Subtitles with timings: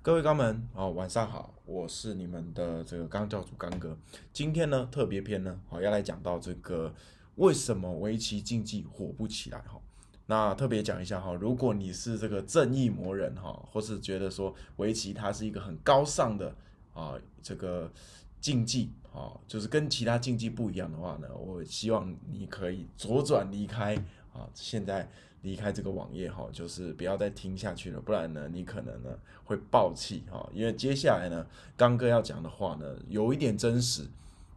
[0.00, 3.98] 各位刚们哦，晚上好，我是你们的这个刚教主刚哥。
[4.32, 6.94] 今天呢，特别篇呢，好要来讲到这个
[7.34, 9.78] 为什么围棋竞技火不起来哈。
[10.26, 16.54] 那特别讲一下哈，如果你是这个正义魔人哈，或是觉得说围棋它是一个很高尚的
[16.94, 17.90] 啊这个
[18.40, 23.98] 竞技啊，就是跟其他竞技不一样的话呢，我希望你可以左转离开
[24.38, 25.08] 啊，现在。
[25.42, 30.50] 离开这个网页哈，就是不要再听下去了，不然呢，你可能呢会爆气哈。
[30.52, 31.46] 因为接下来呢，
[31.76, 34.04] 刚哥要讲的话呢，有一点真实，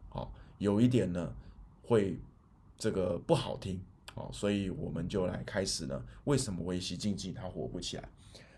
[0.09, 1.31] 好，有一点呢
[1.83, 2.17] 会
[2.79, 3.79] 这个不好听，
[4.15, 6.03] 好，所以我们就来开始呢。
[6.23, 8.09] 为什么围棋竞技它火不起来？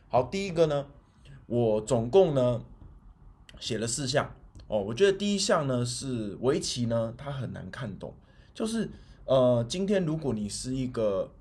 [0.08, 0.88] 好，第一个呢，
[1.46, 2.64] 我总共呢
[3.60, 4.34] 写了四项
[4.68, 4.80] 哦。
[4.80, 8.16] 我觉得第一项呢是围棋呢，它很难看懂，
[8.54, 8.90] 就是
[9.26, 11.32] 呃，今天如果你是一个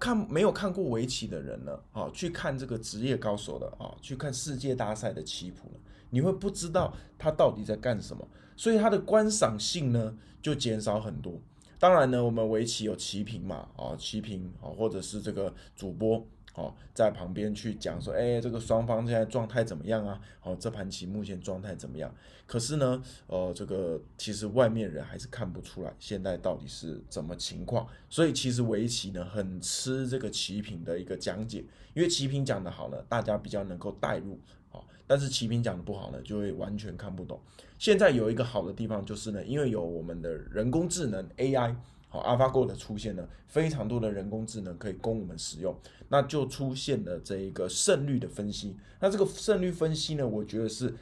[0.00, 5.78] 看没有看过围棋的人呢，啊，去看这个职业高手的啊，去看世界大赛的棋谱呢，
[6.10, 11.32] 你会不知道他到底在干什么，所以他的观赏性呢就减少很多。
[11.78, 16.26] 当然呢，我们围棋有棋评嘛，啊，棋评啊，或者是这个主播。
[16.58, 20.20] 哦，在旁边去讲说，哎，这个双方现在状态怎么样啊？
[20.42, 22.12] 哦，这盘棋目前状态怎么样？
[22.48, 27.86] 可是呢，呃，这个其实外面人还是看不出来现在到底是怎么情况。
[28.10, 31.64] 所以其实围棋呢，很吃这个棋品的一个讲解，
[31.94, 34.36] 因为棋品讲的好呢，大家比较能够带入，
[34.72, 37.40] 哦，但是棋品讲的不好呢，就会完全看不懂。
[37.78, 41.76] 现在有一个好的地方就是呢，因为有我们的人工智能 AI。
[42.08, 45.76] 好，AlphaGo 的出现呢，非常多的人工智能可以供我们使用，
[46.08, 48.74] 那就出现了这一个胜率的分析。
[48.98, 50.94] 那这个胜率分析呢，我觉得是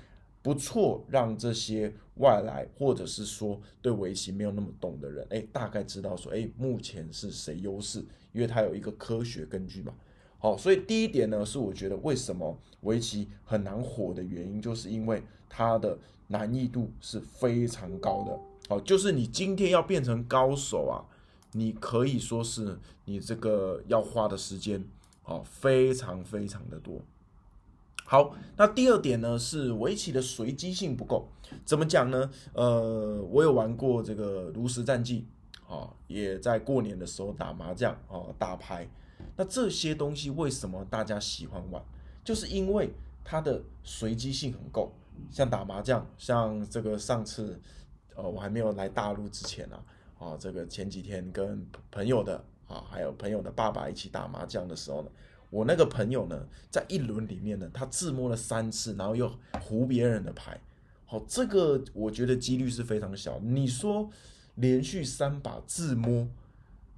[0.42, 9.94] 不错，让这些外来或者是说对围棋没有那么懂的人，哎，大概知道说，哎，目前是谁优势，因为它有一个科学根据嘛。
[10.38, 15.96] 好，所以第一点呢，是我觉得为什么围棋很难火的原因，就是因为它的
[16.26, 18.38] 难易度是非常高的。
[18.68, 21.06] 好，就是你今天要变成高手啊，
[21.52, 24.84] 你可以说是你这个要花的时间，
[25.24, 27.00] 哦，非常非常的多。
[28.04, 31.28] 好，那第二点呢是围棋的随机性不够。
[31.64, 32.28] 怎么讲呢？
[32.54, 35.24] 呃，我有玩过这个炉石战记，
[35.68, 38.88] 啊，也在过年的时候打麻将，哦，打牌。
[39.36, 41.80] 那这些东西为什么大家喜欢玩？
[42.24, 44.92] 就是因为它的随机性很够。
[45.30, 47.60] 像打麻将，像这个上次。
[48.16, 49.84] 呃，我还没有来大陆之前啊，
[50.18, 55.10] 啊，这个前几天跟朋友的啊，还有朋友的爸爸一起打麻将的时候呢，
[55.50, 60.58] 我那个朋友呢，在一轮里面呢，他自摸了三次，然后又胡别人的牌，
[61.04, 63.38] 好，这个我觉得几率是非常小。
[63.40, 64.08] 你说
[64.54, 66.26] 连续三把自摸，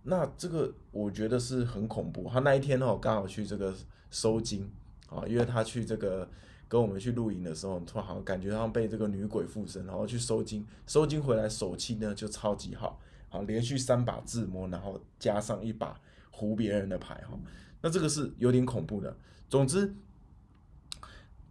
[0.05, 2.31] 那这个我觉得是很恐怖。
[2.33, 3.75] 他那一天哦，刚好去这个
[4.11, 4.71] 收金
[5.09, 6.29] 啊，因为他去这个。
[6.69, 15.99] 跟我们去露营的时候，突然好像感觉像被这个女鬼附身，然后去收金，收金回来手气呢就超级好，好连续三把自摸，然后加上一把
[16.31, 17.39] 胡别人的牌哈，
[17.81, 19.17] 那这个是有点恐怖的。
[19.49, 19.95] 总之，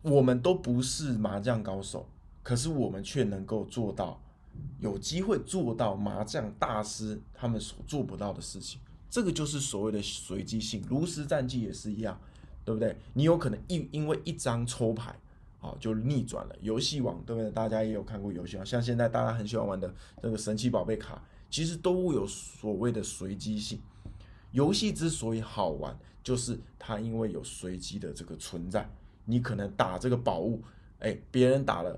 [0.03, 2.07] 我们都不是麻将高手，
[2.43, 4.21] 可是我们却能够做到，
[4.79, 8.79] 有机会做到麻将大师他们所做不到的事情，
[9.09, 10.85] 这个就是所谓的随机性。
[10.89, 12.21] 炉石战记也是一样。
[12.67, 12.93] 对不对？
[13.13, 15.17] 你有可能一因为一张抽牌，
[15.61, 16.55] 啊，就逆转了。
[16.59, 17.49] 游戏王对不对？
[17.49, 19.89] 大家也有看过游戏王，像现在大家很喜欢玩的
[20.21, 23.79] 那个神奇宝贝卡，其实都有所谓的随机性。
[24.51, 28.85] 游戏之所以好玩，就是它因为有随机的这个存在。
[29.23, 30.61] 你可能打这个宝物，
[30.99, 31.97] 哎，别人打了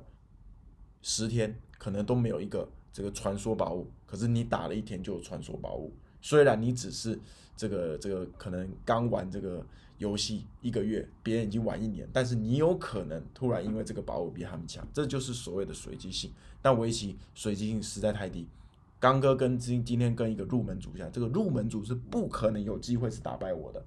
[1.02, 5.92] 十天，可能都没有一个这个传说宝物，可是你打了一天就有传说宝物。
[6.22, 7.20] 虽然你只是
[7.56, 9.66] 这个这个可能刚玩这个。
[10.00, 16.32] 游戏一个月，别人已经玩一年，但是你有可能突然因为这个宝物比他们强，这就是所谓的随机性。
[16.62, 18.48] 但围棋随机性实在太低。
[18.98, 23.86] 刚哥跟今今天跟一个入门组下，这个入门组是不可能有机会是打败我的，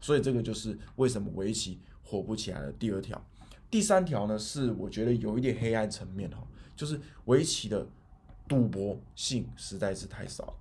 [0.00, 3.20] 所以这个就是为什么围棋火不起来的第二条。
[3.68, 6.46] 第三条呢，是我觉得有一点黑暗层面哈，
[6.76, 7.84] 就是围棋的
[8.46, 10.54] 赌博性实在是太少了。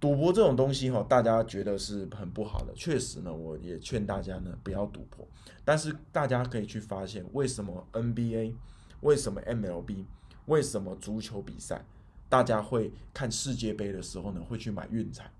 [0.00, 2.72] 赌博这种东西哈，大家觉得是很不好的。
[2.74, 5.28] 确实呢，我也劝大家呢不要赌博。
[5.62, 8.54] 但是大家可以去发现，为什么 NBA、
[9.02, 10.06] 为什么 MLB、
[10.46, 11.84] 为什么足球比赛，
[12.30, 15.30] 大家会看世界杯的时候呢会去买运彩？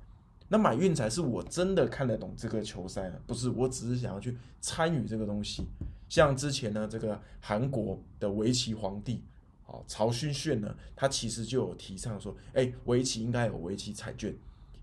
[0.49, 3.19] 那买运彩是我真的看得懂这个球赛呢？
[3.27, 5.65] 不是，我只是想要去参与这个东西。
[6.09, 9.23] 像之前呢，这个韩国的围棋皇帝
[9.67, 14.37] 啊曹勋炫呢，他其实就有提倡说，哎，围棋应该有围棋彩券。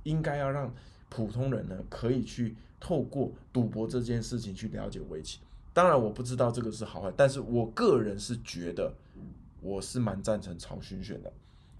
[0.07, 0.73] 应该要让
[1.09, 5.39] 普通人呢，可以去透过赌博这件事情去了解围棋。
[5.73, 8.93] 当然我不知道这个是好坏，但是我个人是觉得
[9.61, 11.31] 我是蛮赞成曹勋炫的。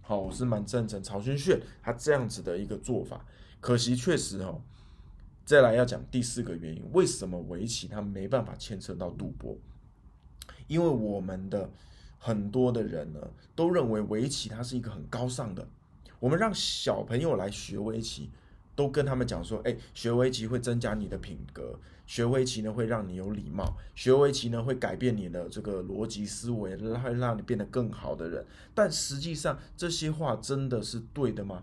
[0.02, 3.26] 好，我是蛮赞成曹勋炫他这样子的一个做法。
[3.62, 4.62] 可惜确实哦，
[5.46, 9.58] 再来要讲第四个原因，为什么围棋它没办法牵扯到赌博？
[10.68, 11.70] 因为我们的
[12.20, 13.20] 很多的人呢，
[13.56, 15.66] 都认为围棋它是一个很高尚的。
[16.20, 18.30] 我们让小朋友来学围棋，
[18.76, 28.46] 都跟他们讲说：，哎，学围棋会增加你的品格，学围棋呢会让你有礼貌，学围棋呢会改变你的这个逻辑思维，会让你变得更好的人。
[28.74, 31.62] 但实际上这些话真的是对的吗？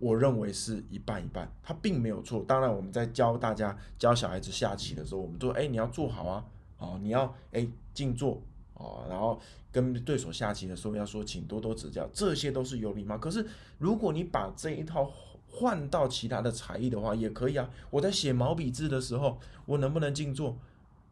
[0.00, 2.44] 我认为是一半一半，他并没有错。
[2.46, 6.44] 当然，我们在教大家教小孩子下棋的时候，我们说：，哎，你要做好啊，
[6.78, 8.42] 哦，你要哎静坐。
[8.74, 9.40] 哦，然后
[9.70, 13.16] 跟对手下棋的时候要说，请多多指教，这些都是有礼貌。
[13.16, 13.46] 可是
[13.78, 15.10] 如果你把这一套
[15.48, 17.70] 换到其他的才艺的话，也可以啊。
[17.90, 20.56] 我在写毛笔字的时候，我能不能静坐？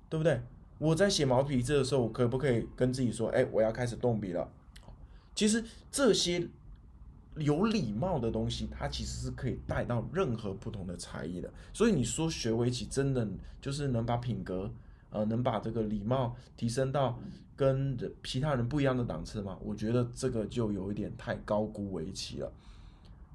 [0.09, 0.43] 对不对？
[0.79, 4.51] 我在写毛笔字的时候，我可不可以跟自己说，哎，我要开始动笔了？
[5.35, 6.49] 其实这些
[7.37, 11.49] 有礼貌的东西，它其实是可以带到任何不同的才艺的。
[11.73, 13.27] 所以你说学围棋真的
[13.61, 14.69] 就是能把品格？
[15.13, 17.19] 呃，能把这个礼貌提升到
[17.55, 19.57] 跟其他人不一样的档次吗？
[19.63, 22.53] 我觉得这个就有一点太高估围棋了。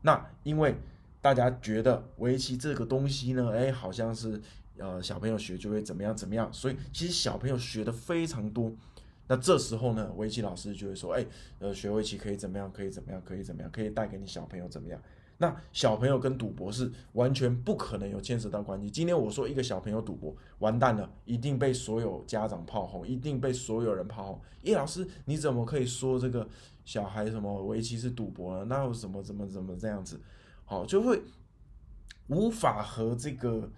[0.02, 0.76] 那因为
[1.22, 4.42] 大家觉得围棋这个东西呢，哎，好像是
[4.78, 8.72] 呃小朋友学就会怎么样怎么样，所以其实小朋友学的非常多。
[9.30, 11.26] 那这时候呢，围棋老师就会说，哎，
[11.60, 12.72] 呃，学围棋可以怎么样？
[12.72, 13.22] 可以怎么样？
[13.26, 13.70] 可以怎么样？
[13.72, 15.02] 可以带给你小朋友怎么样？
[15.40, 18.90] 那小朋友跟赌博是完全不可能有牵扯到关系。
[18.90, 24.42] 今天我说一个小朋友赌博，完蛋了，一定被所有家长炮轰，一定被所有人炮轰。
[24.64, 26.48] 叶老师，你怎么可以说这个
[26.86, 28.66] 小孩什么围棋是赌博呢？
[28.66, 30.20] 那又怎么怎么怎么这样子？
[30.66, 31.22] 好，就会
[32.28, 33.70] 无法和这个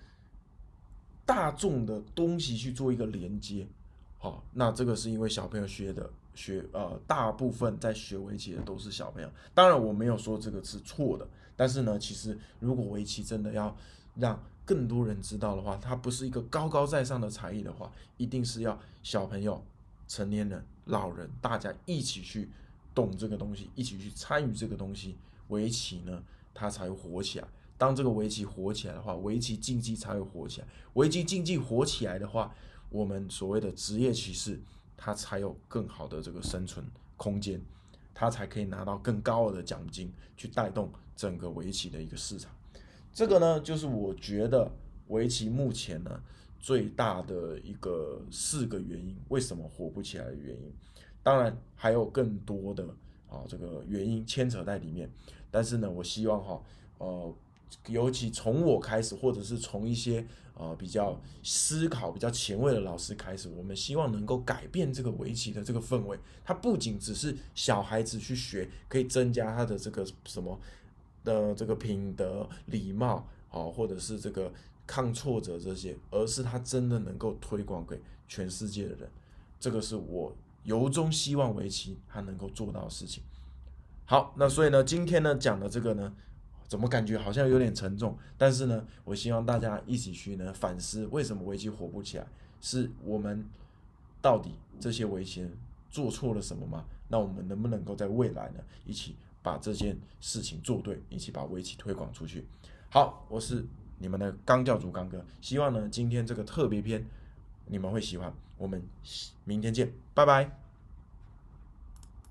[1.26, 3.68] 大众的东西去做一个连接。
[4.18, 6.10] 好，那这个是因为小朋友学的。
[6.36, 9.30] 学呃，大部分在学围棋的都是小朋友。
[9.54, 11.28] 当然，我没有说这个是错的。
[11.60, 13.76] 但是呢，其实如果围棋真的要
[14.16, 19.62] 让更多人知道的话，它不是一个高高在上的才艺的话，一定是要小朋友、
[20.08, 22.50] 成年人、老人大家一起去
[22.96, 25.18] 懂这个东西，一起去参与这个东西，
[25.50, 26.24] 围棋呢，
[26.54, 27.48] 它才会火起来。
[27.78, 30.68] 当这个围棋火起来的话，围棋竞技才会火起来。
[30.94, 32.56] 围棋竞技火起来的话，
[32.90, 34.62] 我们所谓的职业棋士。
[35.02, 36.86] 他才有更好的这个生存
[37.16, 37.62] 空间，
[38.14, 42.50] 他才可以拿到更高额的奖金，去带动整个围棋的一个市场。
[43.14, 44.72] 这个呢，就是我觉得
[45.08, 46.24] 围棋目前呢
[46.58, 50.74] 最大的一个四个原因，为什么火不起来的原因。
[51.22, 52.88] 当然还有更多的
[53.28, 55.12] 啊这个原因牵扯在里面，
[55.52, 56.64] 但是呢，我希望哈
[57.00, 57.36] 呃。
[57.86, 60.26] 尤其从我开始，或者是从一些
[60.56, 66.18] 呃比较思考、比较前卫的老师开始，我们希望能够改变这个围棋的这个氛围。
[66.44, 70.60] 它不仅只是小孩子去学，可以增加他的这个什么
[71.24, 74.52] 的这个品德、礼貌，哦，或者是这个
[74.86, 79.10] 抗挫折这些，而是他真的能够推广给全世界的人。
[79.60, 83.24] 这个是我由衷希望围棋他能够做到的事情。
[84.06, 86.14] 好，那所以呢，今天呢讲的这个呢。
[86.70, 88.16] 怎么感觉好像有点沉重？
[88.38, 92.28] 但是呢，我希望大家一起去呢反思，为什么围棋火不起来？
[92.62, 93.44] 是我们
[94.22, 95.52] 到底这些围棋人
[95.90, 96.86] 做错了什么吗？
[97.08, 102.46] 那我们能不能够在未来呢，一起把这件事情做对，一起把围棋推广出去？
[102.90, 103.66] 好，我是
[103.98, 107.06] 你们的刚教主刚哥，希望呢今天这个特别篇
[107.68, 108.34] 你们会喜欢。
[108.58, 108.82] 我们
[109.46, 110.69] 明天见，拜拜。